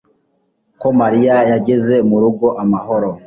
[0.81, 3.09] ko Mariya yageze mu rugo amahoro